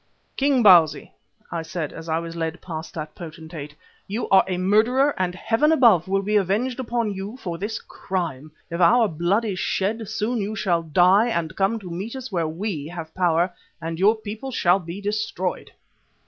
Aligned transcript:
"King 0.35 0.63
Bausi," 0.63 1.11
I 1.51 1.61
said 1.61 1.93
as 1.93 2.09
I 2.09 2.17
was 2.17 2.35
led 2.35 2.59
past 2.59 2.95
that 2.95 3.13
potentate, 3.13 3.75
"you 4.07 4.27
are 4.29 4.43
a 4.47 4.57
murderer 4.57 5.13
and 5.15 5.35
Heaven 5.35 5.71
Above 5.71 6.07
will 6.07 6.23
be 6.23 6.37
avenged 6.37 6.79
upon 6.79 7.13
you 7.13 7.37
for 7.37 7.59
this 7.59 7.79
crime. 7.79 8.51
If 8.71 8.81
our 8.81 9.07
blood 9.07 9.45
is 9.45 9.59
shed, 9.59 10.09
soon 10.09 10.39
you 10.41 10.55
shall 10.55 10.81
die 10.81 11.27
and 11.27 11.55
come 11.55 11.77
to 11.77 11.91
meet 11.91 12.15
us 12.15 12.31
where 12.31 12.47
we 12.47 12.87
have 12.87 13.13
power, 13.13 13.53
and 13.79 13.99
your 13.99 14.15
people 14.15 14.49
shall 14.49 14.79
be 14.79 15.01
destroyed." 15.01 15.69